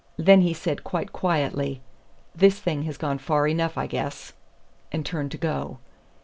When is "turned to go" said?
5.05-5.77